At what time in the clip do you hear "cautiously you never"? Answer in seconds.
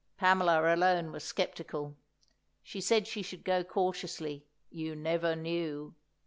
3.63-5.35